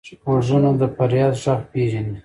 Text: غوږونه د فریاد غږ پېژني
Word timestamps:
غوږونه 0.25 0.69
د 0.79 0.81
فریاد 0.95 1.33
غږ 1.43 1.59
پېژني 1.71 2.17